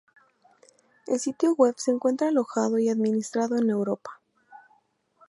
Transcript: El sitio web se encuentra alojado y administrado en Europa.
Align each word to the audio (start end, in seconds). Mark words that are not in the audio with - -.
El 1.05 1.19
sitio 1.19 1.53
web 1.53 1.75
se 1.77 1.91
encuentra 1.91 2.29
alojado 2.29 2.79
y 2.79 2.89
administrado 2.89 3.59
en 3.59 3.69
Europa. 3.69 4.19